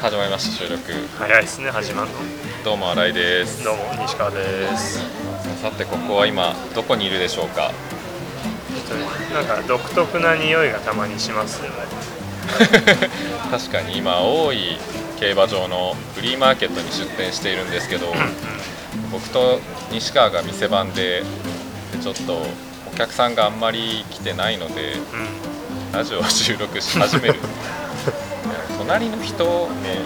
[0.00, 0.92] 始まりました収録。
[1.18, 2.16] 早いですね始まるの。
[2.64, 3.64] どうも新井です。
[3.64, 5.00] どうも西川です。
[5.60, 7.72] さてここは今どこにいるでしょうか？
[8.86, 8.98] ちょっ
[9.28, 11.76] となんか独特な匂いがたまにしますよね。
[13.50, 14.78] 確かに今大井
[15.18, 18.14] 競馬場のフリーマーケットに出店しているんですけど
[19.12, 19.60] 僕と
[19.90, 21.24] 西川が店番で
[21.92, 22.46] でちょっと
[22.90, 24.96] お客さんがあんまり来てないのでう
[25.90, 27.34] ん、ラジオを収録し始める
[28.88, 29.44] 隣の人。
[29.44, 30.00] ね。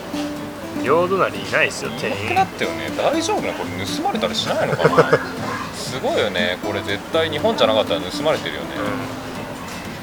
[0.77, 2.35] うん、両隣いないですよい店員。
[2.35, 2.91] なくなったよね。
[2.99, 3.55] 大丈夫なの？
[3.55, 5.19] これ盗まれたりしないのかな？
[5.79, 6.59] すごいよね。
[6.65, 8.69] これ絶対日本じゃなかったら盗まれてるよね、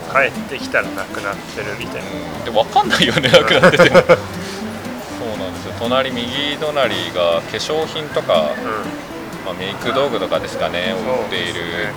[0.07, 2.07] うん、帰ってきたらなくなってるみたいな。
[2.09, 3.29] うん、で分かんないよね。
[3.29, 3.89] なくなってて。
[3.91, 5.73] そうなんですよ。
[5.77, 11.91] 隣右隣が化粧品とか、うまあ、メイク道具とかですかねん売っている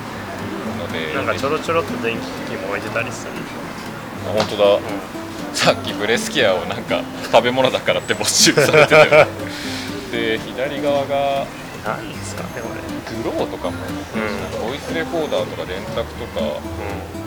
[0.79, 1.13] ので。
[1.15, 3.31] なんかちょろちょろっと電気機も置いてたりする、
[4.27, 4.79] あ本当だ、
[5.53, 7.01] さっきブレスケアをなんか
[7.31, 9.27] 食べ物だからって没収されてたよ
[10.11, 11.45] で左側が
[11.85, 12.81] 何ですかねこれ。
[13.17, 13.77] グローとかも、
[14.15, 14.69] うん。
[14.69, 16.59] ボイスレコーダーとか電卓とか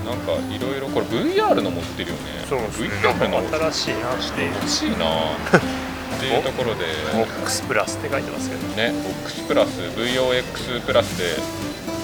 [0.07, 2.23] なんかいろいろこれ VR の持ってるよね。
[2.49, 2.89] そうですね。
[2.89, 4.45] VR の新しいなって。
[4.45, 4.97] 欲しいな。
[6.17, 6.87] っていうところで。
[7.13, 8.63] ボックスプラスって書いてますけど。
[8.77, 9.69] ね、ボックスプラス
[9.99, 11.37] VOX プラスで、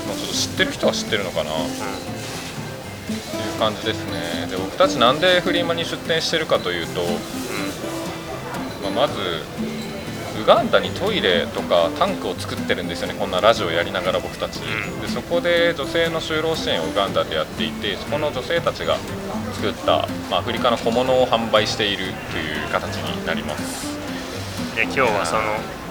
[0.06, 1.50] まあ、ちょっと知ってる人は知ってるのかな。
[1.52, 1.54] う
[3.62, 4.48] 感じですね。
[4.50, 7.02] で僕たちなんでフリマに出店してるかというと、
[8.82, 9.14] まあ、まず
[10.42, 13.14] ウガンダにトイレとかタンクを作ってるんですよね。
[13.14, 15.00] こんなラジオやりながら僕たち、うん。
[15.00, 18.96] でそこで女性の就労支援をウガンダでやっていてそこの女性たちが
[19.54, 21.98] 作った、まあ、アフリカの小物を販売している
[22.32, 23.96] という形になります。
[24.74, 25.42] で今日はその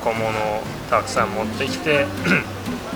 [0.01, 0.31] 小物を
[0.89, 2.05] たくさん持ってきて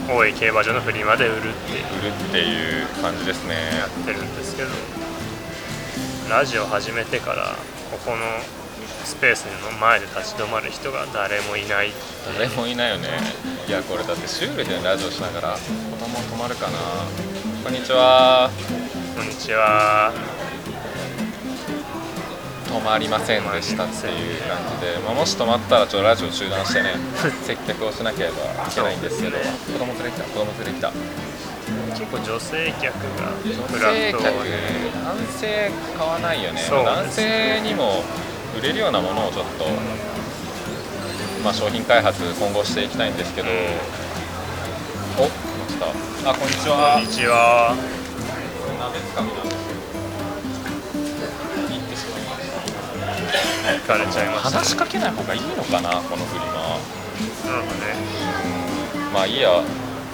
[0.07, 1.85] 大井競馬場のフリマで売るっていう。
[1.99, 3.55] 売るっていう感じですね。
[3.79, 4.69] やってるんですけど。
[6.29, 7.55] ラジオ始めてから
[7.91, 8.17] ここの
[9.03, 11.91] スペースの前で立ち止まる人が誰もいない
[12.37, 13.09] 誰もいないよね。
[13.67, 15.59] いやこれだってシュールでラジオしながら子
[15.97, 16.77] 供止まるかな。
[17.63, 18.51] こんにちは。
[19.15, 20.44] こんにちは
[22.75, 26.95] 止まりませんでしたっていう感じで、まあ、もし止まったらちょっとラジオ中断してね
[27.47, 30.91] 接客をしなければいけないんですけど子供連れてきた子供連れてきた。
[31.95, 34.51] 結構女性客が女フラ性客ットをね
[35.05, 36.61] 男性買わないよね。
[36.61, 36.83] そう。
[36.83, 38.03] 男性にも
[38.59, 39.65] 売れるようなものをちょっと、
[41.43, 43.47] まあ、商品開発今後していきたいんですけど、
[45.17, 45.29] お来
[45.79, 46.29] た。
[46.29, 46.93] あこんにちは。
[46.95, 47.75] こんにちは
[53.85, 56.47] した行かれちゃいました話しかけない方がいいのかなこのフリマ
[57.53, 57.93] なんかね。
[58.95, 59.13] うん。
[59.13, 59.63] まあいいやっ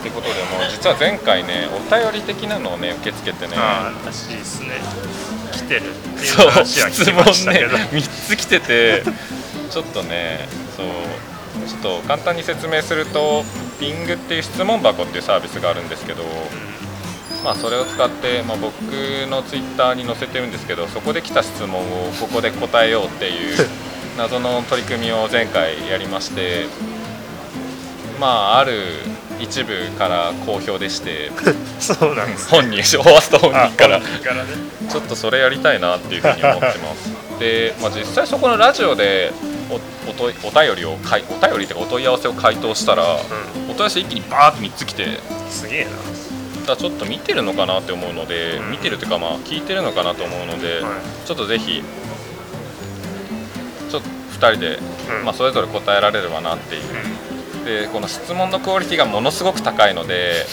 [0.03, 3.53] てことでもう実は前回ねお便り的なのをね受け付けてね。
[3.57, 4.81] ああらしいですね。
[5.51, 9.03] 来てるっていう話は聞き質問ねましたけど、3つ来てて
[9.69, 10.88] ちょっとねそう
[11.67, 13.43] ちょっと簡単に説明すると
[13.79, 16.23] ピングっていう質問箱っていうサービスがあるんですけど、
[17.44, 18.74] まあ、それを使って、まあ、僕
[19.29, 23.68] のツイッターに載せてるんですけどそこで来た質問をここで答えようっていう
[24.18, 26.68] 謎の取り組みを前回やりまして
[28.19, 28.75] まあある
[29.40, 31.31] 一部から好評でして
[31.80, 34.06] そうなんです本人オワスト本あ人からね。
[34.91, 37.09] ちょっとそれやりたいなっていうふうに思ってます。
[37.40, 39.31] で、まあ、実際そこのラジオで
[39.69, 39.75] お
[40.09, 43.03] おとお便りをかいお便りというかお問い合わせを回答したら、
[43.69, 45.19] お問い合わせ一気にバーッと3つ来て。
[45.50, 45.91] すげえな
[46.71, 48.71] だからちょっと見てるのかなって思うので、うん。
[48.71, 50.89] 見てるというかまあ聞いてるのかなと思うので、は
[51.23, 51.27] い。
[51.27, 51.83] ちょっとぜひ
[53.89, 54.77] ちょっと2人で、
[55.19, 55.25] うん。
[55.25, 56.83] まあ、それぞれ答えられればなっていう。
[57.65, 60.47] でこの質問のクオリティがものすごく高いので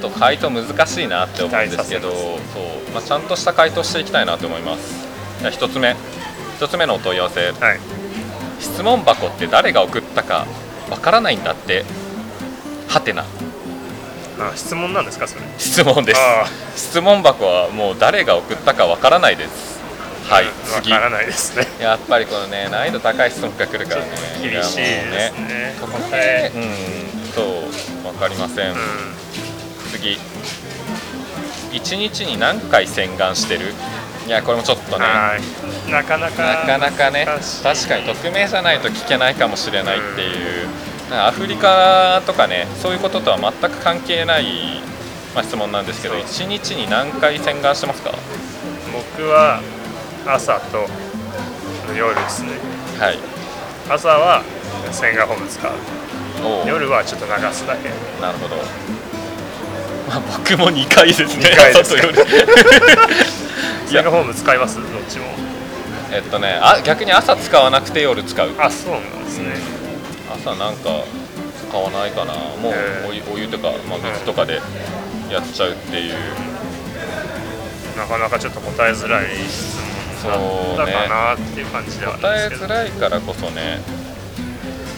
[0.00, 5.08] ちょっと回答難しいなって思うんですけどそう、まあ、ちゃんとした回答していきたいなと思います。
[5.40, 5.96] じゃあ1つ目。
[6.60, 7.50] 1つ目のお問い合わせ。
[7.50, 7.80] はい。
[8.60, 10.46] 質問箱って誰が送ったか
[10.88, 11.84] わからないんだって。
[12.88, 13.24] はてな
[14.38, 15.42] あ質問なんですかそれ？
[15.58, 16.20] 質問です。
[16.20, 19.80] あ質問箱はもう誰が送ったかわからないです。
[20.28, 20.50] はいわ
[20.82, 20.90] 次。
[20.90, 21.66] からないですね。
[21.80, 24.10] やっぱりこのね難易度高い質問が来るからね。
[24.42, 25.74] 厳しいですね。
[25.80, 27.42] ここ答ねえうんそ
[28.04, 28.76] うわかりません、う
[29.92, 30.18] 次。
[31.72, 33.72] 1日に何回洗顔してる？
[34.26, 35.06] いやこれもちょっとんね。
[35.06, 35.90] はい。
[35.92, 37.26] なかなかなかなかね。
[37.62, 40.68] 確かに匿名じゃないと聞けないかもしれないっていう、
[41.10, 44.80] アフリカとかねそういうこととは全く関係ない、
[45.34, 46.22] まあ、質問なんですけどそう。
[46.24, 48.12] 1日に何回洗顔してますか？
[48.92, 49.60] 僕は
[50.26, 50.86] 朝と
[51.96, 52.50] 夜ですね。
[52.98, 53.18] はい。
[53.88, 54.42] 朝は
[54.90, 55.72] 洗顔フォーム使う。
[56.66, 57.88] 夜はちょっと流すだけ。
[58.20, 58.56] なるほど、
[60.08, 61.28] まあ、僕も2回ですね。
[61.50, 62.14] 二回です朝と夜。
[63.88, 64.76] 洗顔フォーム使います？
[64.76, 65.26] どっちも。
[66.10, 68.50] ええっとねあ逆に朝使わなくて夜使う。
[68.58, 69.54] あそうなんですね、
[70.36, 71.04] 朝なんか
[71.68, 72.34] 使わないかな。
[72.34, 72.72] もう
[73.10, 74.60] お湯お湯とか、まあ、水とかで
[75.30, 76.14] やっちゃうっていう。
[77.96, 82.74] なかなかちょっと答えづらい質問だったかなっていう感じではあるん答えですけど。
[82.74, 83.80] づらいからこそね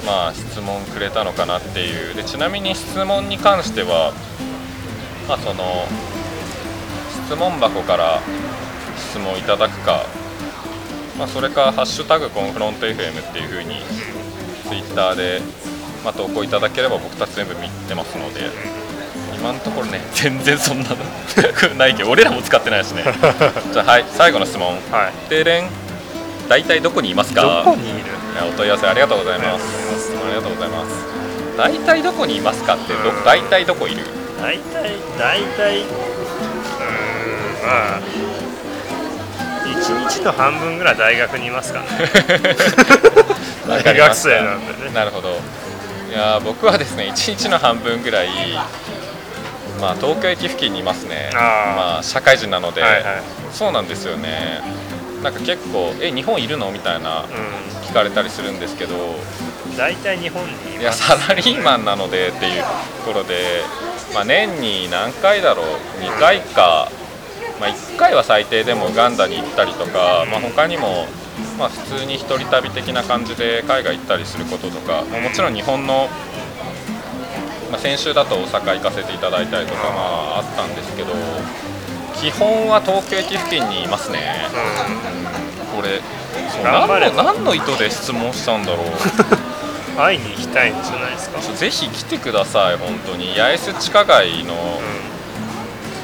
[0.05, 2.15] まあ質問くれたのかなっていう。
[2.15, 4.13] でちなみに質問に関しては
[5.29, 5.87] まあその
[7.27, 8.21] 質問箱から
[8.97, 10.05] 質問いただくか、
[11.19, 13.77] まあ、それか「ハッシュタグコンフロント FM」っていうふうに
[14.69, 15.41] ツイッターで、
[16.05, 18.41] まあ、投稿いただければ僕たち全部見てますので
[19.39, 20.97] 今のところね全然そんなの
[21.77, 23.05] ないけど俺らも使ってないしね。
[23.73, 24.69] じゃあはい最後の質問。
[24.91, 25.31] はい。
[25.31, 25.69] でれん
[26.49, 27.43] 大体どこにいますか？
[27.43, 27.99] どこにいる？
[28.49, 29.65] お問い合わせありがとうございます。
[30.25, 30.93] ありがとうございます。
[31.59, 31.87] ありがとうございます。
[31.87, 33.25] 大体どこにいますかってどうん。
[33.25, 34.03] 大体どこいる？
[34.43, 35.87] 大体大体うーん
[37.67, 38.01] まあ
[39.67, 41.87] 1日の半分ぐらい大学にいますかね
[43.69, 44.93] 大学生なんでね。
[44.95, 45.31] なるほど。
[46.09, 48.29] いやー僕はですね1日の半分ぐらい
[49.81, 51.31] まあ東京駅付近にいますね。
[51.35, 53.03] まあ社会人なので、はいはい。
[53.53, 54.61] そうなんですよね。
[55.23, 57.25] なんか結構「え日本いるの?」みたいなう
[57.85, 58.97] 聞かれたりするんですけど。
[58.97, 58.99] ん
[59.77, 62.69] 大体日本にいいやサラリーマンなのでっていうと
[63.13, 63.63] ころで、
[64.13, 65.67] まあ、年に何回だろう
[66.03, 66.91] ？2回か、
[67.61, 71.07] まあ、1回は最低でもウガンダに行ったりとか、まあ、他にも、
[71.59, 76.09] まあ、普通に一人旅的な感じで海外行ったりすることとか、まあもちろん日本の、
[77.71, 81.13] まあ、先週だと大阪行かせていただいたりとか、まあ、あったんですけど
[82.21, 84.47] 基本は東京駅付近にいますね。
[85.77, 86.01] これ
[86.51, 88.87] そう何の何の意図で質問したんだろう。
[88.87, 88.91] う
[89.95, 91.41] ん会いに行きたいんじゃないですか？
[91.41, 93.35] ぜひ来てください本当に。
[93.39, 94.57] 八重洲地下街のう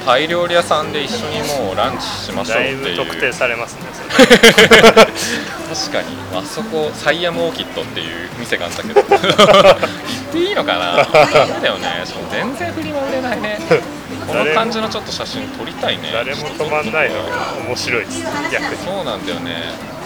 [0.06, 2.96] タイ料理屋さんで一緒にもうランチしまんしょうっていう。
[2.96, 6.16] 特定されますね確かに。
[6.34, 9.00] あそこサイアムオーキッドっていう店があったけど。
[9.02, 10.96] 行っていいのかな？
[11.04, 12.02] ダメだよね。
[12.04, 13.58] しかも全然振り回れないね。
[14.26, 16.10] この感じのちょっと写真撮りたいね。
[16.12, 18.22] 誰も止まんないのが面白いです。
[18.52, 18.84] 逆に。
[18.84, 19.56] そうなんだよね。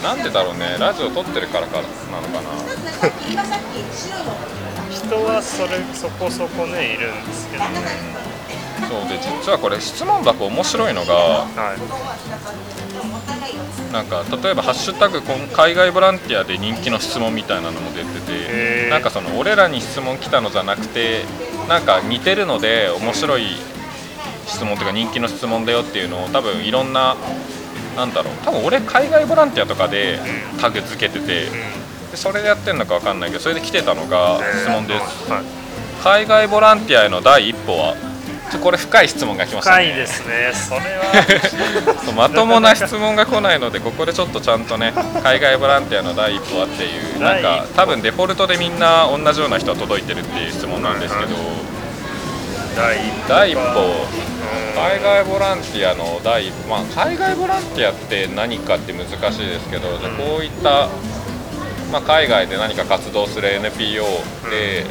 [0.03, 0.77] なんでだろうね。
[0.79, 2.49] ラジオ撮ってるからかなのかな？
[4.91, 7.71] 人はそれそこそこねいるんですけどね
[8.89, 11.79] そうで実はこれ質問箱面白いのがはい。
[13.93, 21.25] なんか例えば「ハッシュタグ海外ボランティア」で人気の質問みたいなのも出ててなんかその俺らに質問来たのじゃなくて
[21.69, 23.57] なんか似てるので面白い
[24.47, 27.17] 質問というか人気の質問だよっていうのを多分いろんな
[27.97, 30.19] なんだろう多分俺海外ボランティアとかで
[30.53, 30.61] うん。
[30.61, 31.53] タグ付けててうん。
[32.11, 35.31] でそれでやってるのか分かんないけどそれで来てたのが質問です。
[35.31, 35.43] はい。
[36.03, 37.95] 海外ボランティアへの第一歩は
[38.51, 39.87] ちょこれ深い質問が来ましたね。
[39.87, 40.53] 深いですね。
[40.55, 42.13] それは。
[42.17, 44.93] まともな質問が来ないのでここでちょっとちゃんとね
[45.23, 51.37] 海外ボランティアの第一歩はっていうなんか多分デフォルトでみんな同じような人は届いてるっていう質問なんですけど。
[52.77, 53.61] 第一歩第一歩。
[53.63, 54.39] うん
[54.79, 60.89] 海外ボランティアの第一歩まあ海外ボランティアって何かって難しいですけどじゃあこういった、
[61.91, 64.05] まあ、海外で何か活動する NPO
[64.49, 64.87] で、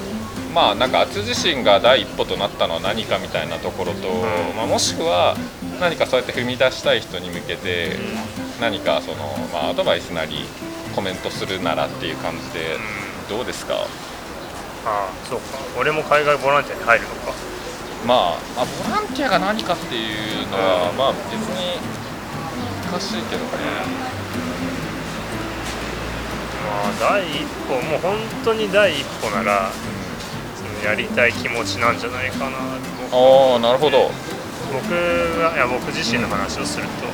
[0.53, 4.21] まあなんか厚自身が第一歩となったのは何かみたいなところと、ん
[4.55, 5.35] まあ、もしくは
[5.79, 7.95] 何かそうやって踏み出したい人に向けて
[8.59, 9.17] 何かその、
[9.53, 10.45] まあ、アドバイスなり
[10.95, 12.77] コメントするならっていう感じで
[13.29, 15.57] どうですか、ああそうか。
[15.77, 17.33] 俺も海外ボランティアに入るのか。
[18.07, 21.77] まあ、まあボランティアが何かっていうのは、うんまあ別に
[22.89, 23.49] 難しいけどね。
[26.65, 29.71] まあ第一歩もう本当に第一歩なら
[30.87, 32.55] やりたい気持ちなんじゃないかな
[33.11, 34.09] ああなるほど。
[34.71, 34.87] 僕
[35.39, 37.07] がいや僕自身の話をすると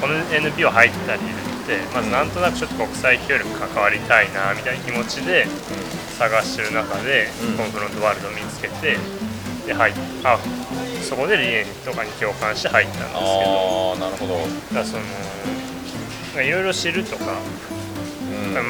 [0.00, 1.34] この NPO 入った理由っ
[1.66, 5.46] てまずなんとなくちょっと国際協力関わりたいなみたいな気持ちで
[6.18, 7.56] 探してる中で、うん。
[7.56, 8.96] コンフロントワールドを見つけて
[9.66, 10.38] で入っあ
[11.02, 13.22] そこで理念とかに共感して入ったんですけど。
[13.22, 14.38] ああなるほど、
[14.74, 14.96] だそ
[16.36, 17.32] のいろいろ知るとか、
[17.72, 17.77] うん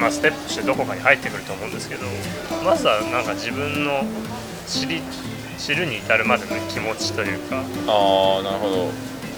[0.01, 2.07] まあ、ステップしてどこかに入ってくると思うんですけど
[2.65, 4.03] まずはなんか自分の
[4.67, 5.03] 知り
[5.59, 7.57] 知るに至るまでの気持ちというか
[7.87, 8.91] ああなるほど。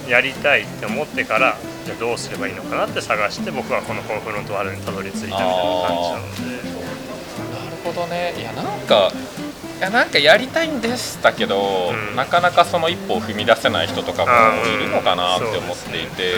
[0.09, 6.71] やりたいって思ってからじゃあどうすればいいのかなって探して僕はこのコンフロントワールドにたどり着いたみたいな感じなので。
[7.63, 8.33] なるほどね。
[8.37, 9.11] いやなんか
[9.77, 12.15] いやなんかやりたいんですだけど、うん。
[12.15, 14.31] なかなかその一歩を踏み出せない人とかも
[14.67, 16.33] いるのかなって思っていて、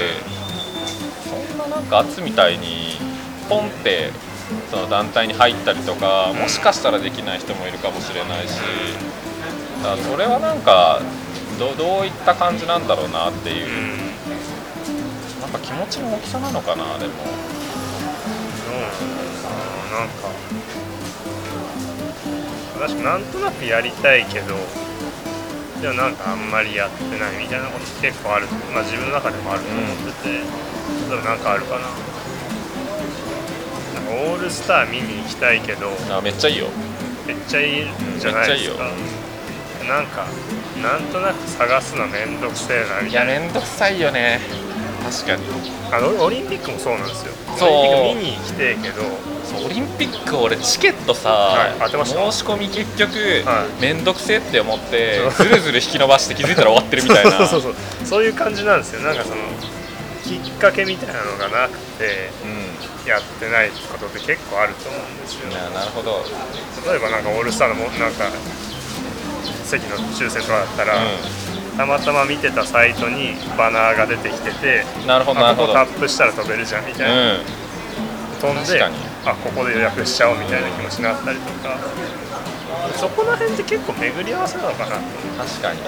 [1.30, 2.93] そんななんか圧みたいに
[3.54, 4.10] ポンって
[4.72, 8.60] その団体に入ったりとかもしかしたらできない人もいるかもしれないし
[9.84, 11.02] だからそれはなんか
[11.60, 13.98] どどういった感じなんだろうなっていううん
[15.42, 17.14] なんか気持ちの大きさなのかなでも。
[17.14, 17.44] うん
[19.94, 20.34] なんか。
[22.80, 24.56] 確かなんとなくやりたいけど
[25.80, 31.88] でもなんかあんまりやってないみたいなこと結構あるまあ自分の中でもあると思ってて、例えばなんかあるかな
[34.44, 35.90] なんかオールスター見に行きたいけど。
[36.12, 36.68] あめっちゃいいよ。
[37.26, 37.86] めっちゃいい
[38.20, 38.84] じゃないですか。
[39.88, 40.26] なんか
[40.82, 44.40] なんとなく探すのめんどくせえなみいやたいなめんどくさいよね。
[45.04, 45.44] 確かに。
[45.92, 47.34] あのオリンピックもそうなんですよ。
[47.58, 47.70] そう。
[47.70, 49.04] オリンピック見に行きてえけど。
[49.44, 53.12] そうオリンピック俺チケットさ、はい申し込み結局、
[53.46, 57.32] はめんどくせえって思ってずるずる引き伸ばして気づいたら終わってるみたいな。
[57.38, 57.76] そうそうそう。
[58.06, 59.02] そういう感じなんですよ。
[59.02, 59.36] なんかその
[60.40, 62.94] きっかけみたいなのがなくてうん。
[63.04, 65.50] やってないことって結構あると思うんですよ。
[65.50, 66.24] いやなるほど、
[66.88, 68.32] 例えばなんかオールスターのもなんか
[69.66, 70.94] 席の抽選とかだったら、
[71.76, 75.78] たまたま見てたサイトにバナーが出てきててうん、なるほどなるほど。
[75.78, 77.42] あここタップしたら飛べるじゃんみたいな、うん。
[78.40, 78.90] 飛んであ
[79.36, 81.78] ここで予約しちゃおうみたいな気持ちになったりとか
[82.96, 85.02] そこら辺って結構巡り合わせなのかなと
[85.38, 85.82] 確かに。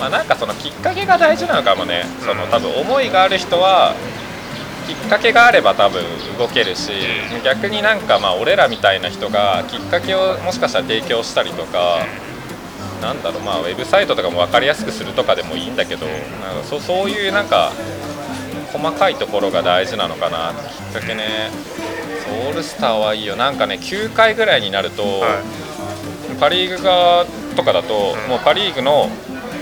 [0.00, 3.94] まあなんかそのきっかけが大事なのかもね、その多分思いがある人は
[4.86, 6.02] きっかけがあれば多分
[6.38, 6.92] 動けるし
[7.44, 12.06] 逆になんかまあ俺らみたいな人がきっかけをもしかしたら提供したりとか
[13.02, 17.72] なんだろうまあウェブサイトとかも分かりやすくするとかでもいいんだけどなんかそそういうなんか
[18.72, 20.52] 細かいところが大事なのかな
[20.92, 21.50] きっかけね。
[22.30, 23.36] オールスターはいいよ。
[23.36, 25.42] なんかね9回ぐらいになると、は
[26.38, 27.24] パ・リーグ側
[27.56, 28.30] とかだと、うん。
[28.30, 29.10] もうパ・リーグの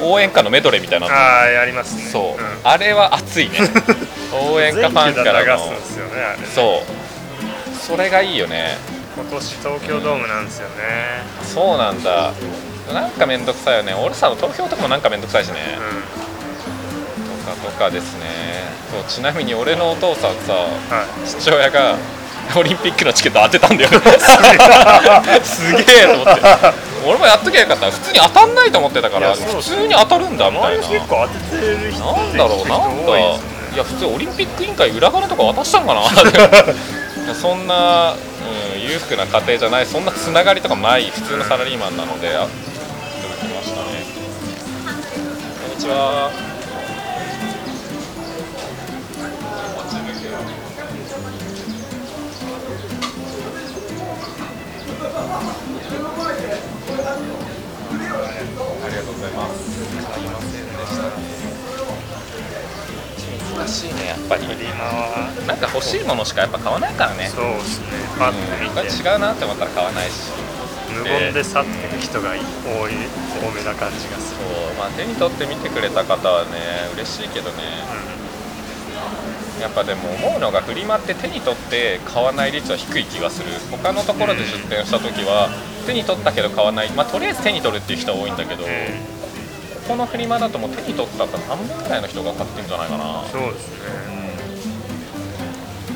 [0.02, 1.14] 応援歌のメドレーみたいなの。
[1.14, 2.02] ああやりますね。
[2.02, 2.46] そう、ん。
[2.64, 3.58] あれは熱いね。
[4.52, 5.44] 応援歌ファンからの。
[5.44, 6.36] で流すんですよねね。
[6.54, 7.76] そう。
[7.86, 8.76] それがいいよね。
[9.16, 10.74] 今年東京ドームなんですよね。
[11.42, 12.32] そうなんだ。
[12.92, 13.94] なんかめんどくさいよね。
[13.94, 18.26] 俺さ投票とかもなんかめんどくさいしね、うとかとかですね。
[18.92, 21.28] そうちなみに俺のお父さんさんはい。
[21.28, 21.96] 父親が
[22.54, 23.90] オリンピックのチケット当てたんだよ
[25.42, 26.06] すげえ。
[26.06, 26.42] と思って。
[27.06, 27.90] 俺もやっときゃよかった。
[27.90, 30.88] 普通に当たんないと思ってたから普通に当たるんだみたいな。
[30.88, 32.76] 結構当ててる人なんだろうな。
[32.76, 33.16] んか多
[33.74, 36.02] いや普通オリンピック委員会裏金とか渡したんかな
[37.34, 38.16] そんな、う
[38.78, 39.86] ん、裕福な家庭じゃない。
[39.86, 41.10] そんなつながりとかもない。
[41.10, 44.04] 普通のサラリーマンなのであいただきましたね。
[45.62, 46.55] こんにちは
[55.46, 55.54] あ
[58.88, 59.58] りがとうございます。
[60.12, 61.06] 買いませんでした
[63.56, 64.46] 難しいねやっぱり。
[65.46, 67.86] なんか欲しいものしかやっぱ買わないからねそうですね
[68.18, 70.32] パッと見て、うん、違うなって思ったら買わないし
[70.92, 74.74] 無言で去っていく人が多い多めな感じがすそる、う。
[74.78, 76.50] まあ手に取って見てくれた方はね
[76.94, 77.62] 嬉しいけどね
[79.60, 83.50] やっぱでも思うのがフリマって手に取って買わない率は低い気がする。
[83.70, 85.48] 他のところで出店した時は
[85.86, 86.90] 手に取ったけど買わない。
[86.90, 88.68] まあとりあえず手に取るっていう人は多いんだけど、こ
[89.88, 93.24] このフリマだともう手に取ったら半分ぐらいの人が買ってんじゃないかな。
[93.30, 93.76] そうですね。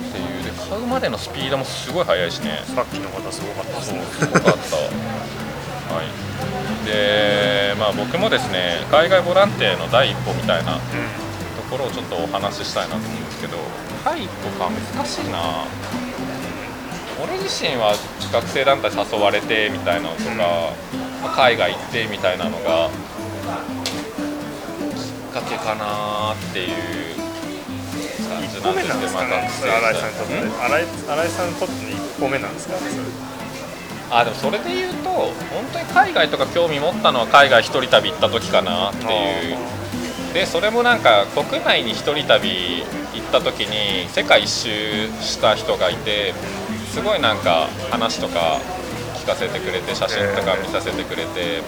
[0.09, 0.45] っていう。
[0.45, 2.63] で買うまでのスピードもすごい速いしね。
[2.75, 4.03] さっきの方すごかったですね。
[4.19, 4.51] すごかった。
[5.95, 6.07] はい。
[6.87, 10.81] でまあ僕もですね海外ボランティアの第一歩みたいなと
[11.71, 13.57] ころをちょっとお話ししたいなと思うんですけど
[14.05, 15.65] 第一歩か難しいな。
[17.23, 17.95] 俺自身は
[18.33, 20.31] 学生団体誘われてみたいなのとか、
[21.23, 22.89] まあ海外行ってみたいなのが
[24.97, 26.73] きっかけかなっていう
[28.29, 29.31] 感じなんですなんですかね？
[29.31, 30.41] 学それ新井さんにとって。
[30.41, 30.49] ん？
[30.49, 32.81] 新井新井さんにとっての一歩目なんですかね？
[32.81, 33.03] それ。
[34.13, 35.33] あでもそれで言うと本
[35.73, 39.57] 当に海外とか興味持ったのは海外一人旅行った時かなっていう
[40.33, 42.85] でそれもなんか国内に一人旅
[43.15, 46.35] 行った時に世界一周した人がいて
[46.93, 48.61] すごいなんか話とか
[49.15, 51.63] 聞かせてくれて写真とか見させてくれて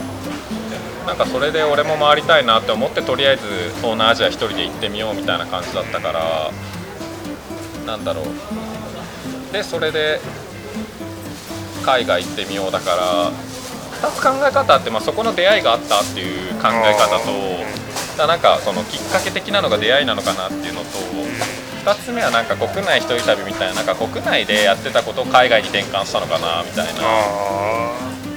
[1.06, 3.44] なんかそれで俺も回りたいなって思ってとりあえず
[3.76, 6.50] 東南アジア一人で行ってみようみたいな感じだったから
[7.86, 9.52] なんだろう。
[9.52, 10.20] でそれで
[11.84, 13.32] 海外行ってみようだから
[14.08, 17.81] 2つ考え方あって、まあ、そこの出会いがあったっていう考え方と
[18.16, 20.86] だなんかそのきっかけ的なのが出会いなのかなっていうのと
[21.84, 27.00] 2つ目はなんか国内一人旅みたいななんか国内でやってたことを海外に転換したのかなみたいな。
[27.02, 27.92] あ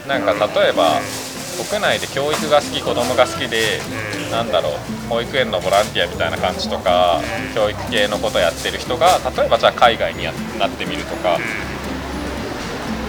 [0.08, 1.00] なんか例えば
[1.70, 3.80] 国内で教育が好き子供が好きで
[4.28, 4.32] うん。
[4.32, 4.74] なんだろう
[5.08, 7.22] 保育園のボランティアみたいな感じとか
[7.54, 11.38] 教育系のことやってる人が例えばじゃあ海外にやなってみるとか。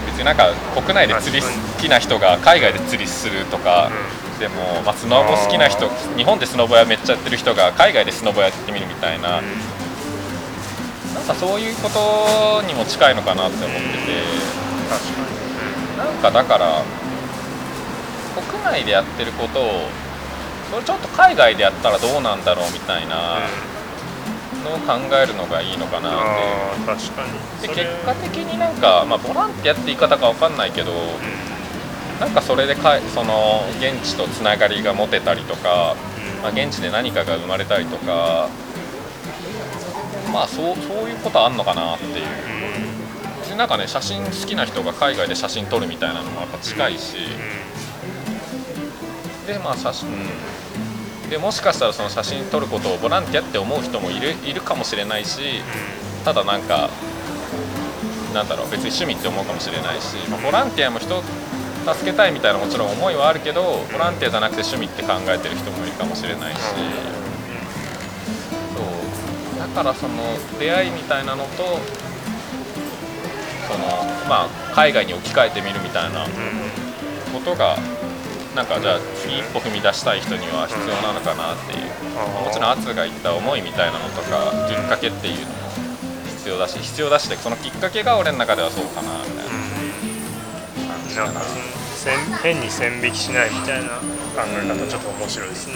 [0.07, 3.91] 別になんか国内で釣り好きな人が海外で釣りするとか
[4.39, 9.41] でも、まあ、スノボ好きな人日本でスノボやめっちゃやってる人が海外でスノボやってみるみたいな。
[9.41, 14.67] なんかそういうことにも近いのかなって思ってて。
[14.89, 15.27] 確か
[15.97, 16.83] なんかだから
[18.51, 19.89] 国内でやってることを
[20.71, 26.13] それちょっと海外でやったらどうなんだろうみたいなに、のを考えるのがいいのかなっ
[26.79, 27.63] て確かに。
[27.63, 30.93] で結果的になんか、まあ、ボランティアって言い方か分かんないけど
[32.21, 35.97] なんかそれでかいその現地とつながりが持てたりとか、
[36.43, 38.49] まあ、現地で何かが生まれたりとか
[40.33, 42.27] まあそうそういうことあんのかなっていう。
[43.55, 47.17] うなんかね写真好きな人が海外で写真撮るみたいなのもやっぱ近いし、
[49.47, 50.27] でまあ写真、うん
[51.31, 55.61] でもしかしたらその写真撮ることをボランティアって思う人もいるいるかもしれないし
[56.25, 56.89] ただなんか
[58.33, 61.21] なんだろう別に趣味って思うかもしれないし、まあボランティアも人
[61.95, 66.59] 助けたいみたいなもちろん思いはあるけどボランティアじゃなくて趣味って考えてる人もいるかもしれないし、
[68.75, 68.83] そ
[69.57, 69.59] う。
[69.59, 70.15] だからその
[70.59, 71.79] 出会いみたいなのと
[73.69, 73.87] その
[74.29, 76.27] まあ海外に置き換えてみるみたいな
[77.33, 77.77] ことが
[78.55, 81.87] なんかじゃあ次一歩踏み出したい人には必要なのかなっていう。
[82.17, 85.53] もちろんアツが言った思いみたいなのとかきっかけっていうのも
[86.39, 89.46] 必要だし必要だしでそのきっかけが俺の中ではそうかなみたいな
[91.17, 91.41] 感じかな
[92.43, 93.89] 変に線引きしないみたいな
[94.37, 95.75] 考え方ちょっと面白いですね。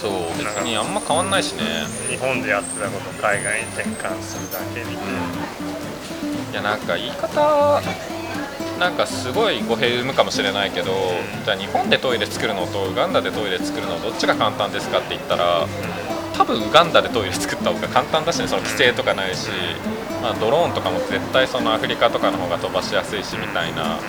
[0.00, 1.62] そう別にあんま変わんないしね。
[2.10, 5.06] 日本でやってたことを海外に転換するだけみたい
[6.52, 7.80] いやなんか言い方
[8.78, 10.92] なんかすごい語弊生むかもしれないけど、
[11.44, 15.66] じゃあ日本でトイレ作るのとウガンダでトイレ作るのどっちが簡単ですかって言ったら
[16.36, 19.48] 多分ウガンダでトイレ作った方が簡単だしねその規制とかないし、
[20.20, 24.00] まあ、ドローンとかも絶対そのアフリカとかの方が飛ばしやすいしみたいな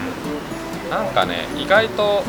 [0.89, 2.23] なんかね意外と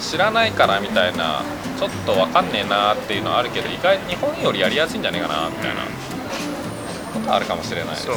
[0.00, 1.42] 知らないからみたいな
[1.78, 5.82] ちょっと分かんねえなっていうのはあるけど意外に日本よりやりやすいんじゃないかなみたいな
[7.12, 8.14] ことあるかもしれないですね。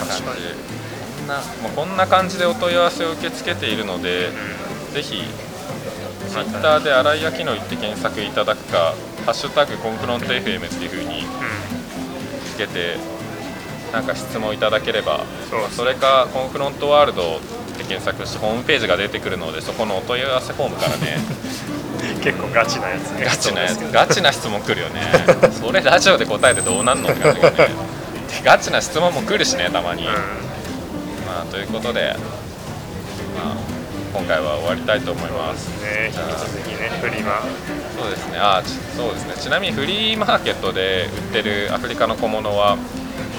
[0.00, 0.22] 感じ。
[0.22, 4.30] こんなもうこんな感じでお問い合わせを受け付けているので、
[4.92, 5.22] ぜひ
[6.28, 8.94] ツイッターで新井明乃って検索いただくか
[9.26, 11.26] 「ハッシュタグコンフロント FM」っていう風に
[12.52, 12.96] つけて
[13.92, 15.24] なんか質問いただければ
[15.70, 17.40] それかコンフロントワールドっ
[17.76, 21.18] て検索してホームページが出てくるのでそこのお問い合わせフォームからね。
[22.22, 23.24] 結構ガチなやつね。
[23.24, 25.00] ガチなやつガチな質問来るよね。
[25.60, 27.66] それラジオで答えてどうなんのって感じだよね。
[27.66, 27.74] で
[28.44, 30.12] ガチな質問も来るしねたまに、うん。
[30.12, 32.14] まあ、ということで、
[33.36, 33.56] まあ、
[34.12, 35.68] 今回は終わりたいと思います。
[35.82, 36.06] ね。
[36.06, 37.42] 引き続きねフリマ。
[37.98, 38.38] そうですね。
[38.38, 39.34] あちそうですね。
[39.38, 42.76] ちなみにフリーマーケットで売ってるアフリカの小物は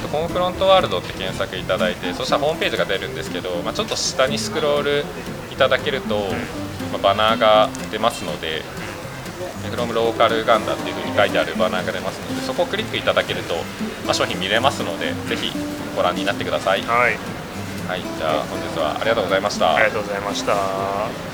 [0.08, 5.06] コンフロントワールドって検索いただいてそしたらホームページが出るんですけど、まあ、ちょっと下にスクロール
[5.52, 6.20] いただけると、
[6.92, 8.64] まあ、バナーが出ますので
[9.70, 13.56] 「フロムローカルガンダ」っていうふうに書いてあるバナーが出ますのでそこをクリックいただけると、
[14.06, 15.52] まあ、商品見れますのでぜひ
[15.96, 16.82] ご覧になってください。
[16.84, 17.18] はい。
[17.88, 19.76] はい、じゃあ本日はありがとうございました。
[19.76, 21.31] ありがとうございました